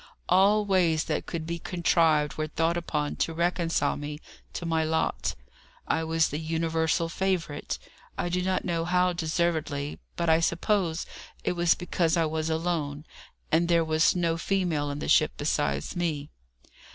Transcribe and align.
All 0.27 0.65
ways 0.65 1.03
that 1.03 1.27
could 1.27 1.45
be 1.45 1.59
contrived 1.59 2.33
were 2.33 2.47
thought 2.47 2.75
upon 2.75 3.17
to 3.17 3.35
reconcile 3.35 3.95
me 3.97 4.17
to 4.53 4.65
my 4.65 4.83
lot. 4.83 5.35
I 5.87 6.03
was 6.03 6.29
the 6.29 6.39
universal 6.39 7.07
favourite. 7.07 7.77
I 8.17 8.27
do 8.27 8.41
not 8.41 8.65
know 8.65 8.83
how 8.83 9.13
deservedly, 9.13 9.99
but 10.15 10.27
I 10.27 10.39
suppose 10.39 11.05
it 11.43 11.51
was 11.51 11.75
because 11.75 12.17
I 12.17 12.25
was 12.25 12.49
alone, 12.49 13.05
and 13.51 13.67
there 13.67 13.85
was 13.85 14.15
no 14.15 14.37
female 14.37 14.89
in 14.89 14.97
the 14.97 15.07
ship 15.07 15.33
besides 15.37 15.95
me. 15.95 16.31